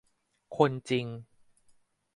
[0.57, 1.05] คนจริง?